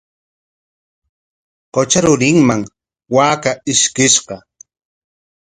Qutra 1.73 2.01
rurinman 2.05 2.61
waakaa 3.15 3.57
ishkishqa. 3.75 4.35